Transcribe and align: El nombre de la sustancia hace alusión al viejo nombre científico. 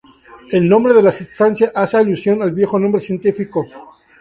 El 0.49 0.67
nombre 0.67 0.95
de 0.95 1.03
la 1.03 1.11
sustancia 1.11 1.71
hace 1.75 1.95
alusión 1.95 2.41
al 2.41 2.53
viejo 2.53 2.79
nombre 2.79 2.99
científico. 3.01 3.67